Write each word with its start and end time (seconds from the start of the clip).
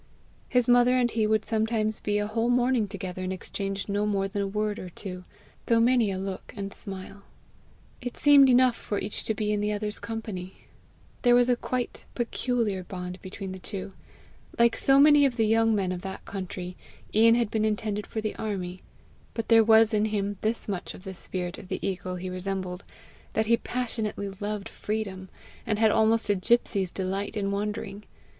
His 0.49 0.67
mother 0.67 0.97
and 0.97 1.11
he 1.11 1.27
would 1.27 1.45
sometimes 1.45 1.99
be 1.99 2.17
a 2.17 2.25
whole 2.25 2.49
morning 2.49 2.87
together 2.87 3.21
and 3.21 3.31
exchange 3.31 3.87
no 3.87 4.07
more 4.07 4.27
than 4.27 4.41
a 4.41 4.47
word 4.47 4.79
or 4.79 4.89
two, 4.89 5.25
though 5.67 5.79
many 5.79 6.09
a 6.09 6.17
look 6.17 6.55
and 6.57 6.73
smile. 6.73 7.21
It 8.01 8.17
seemed 8.17 8.49
enough 8.49 8.75
for 8.75 8.97
each 8.97 9.25
to 9.25 9.35
be 9.35 9.51
in 9.53 9.61
the 9.61 9.71
other's 9.71 9.99
company. 9.99 10.65
There 11.21 11.35
was 11.35 11.49
a 11.49 11.55
quite 11.55 12.05
peculiar 12.15 12.83
hond 12.89 13.21
between 13.21 13.51
the 13.51 13.59
two. 13.59 13.93
Like 14.57 14.75
so 14.75 14.99
many 14.99 15.23
of 15.23 15.35
the 15.35 15.45
young 15.45 15.75
men 15.75 15.91
of 15.91 16.01
that 16.01 16.25
country, 16.25 16.75
Ian 17.13 17.35
had 17.35 17.51
been 17.51 17.63
intended 17.63 18.07
for 18.07 18.21
the 18.21 18.35
army; 18.37 18.81
but 19.35 19.49
there 19.49 19.63
was 19.63 19.93
in 19.93 20.05
him 20.05 20.39
this 20.41 20.67
much 20.67 20.95
of 20.95 21.03
the 21.03 21.13
spirit 21.13 21.59
of 21.59 21.67
the 21.67 21.87
eagle 21.87 22.15
he 22.15 22.27
resembled, 22.27 22.83
that 23.33 23.45
he 23.45 23.55
passionately 23.55 24.29
loved 24.39 24.67
freedom, 24.67 25.29
and 25.67 25.77
had 25.77 25.91
almost 25.91 26.27
a 26.27 26.35
gypsy's 26.35 26.91
delight 26.91 27.37
in 27.37 27.51
wandering. 27.51 28.03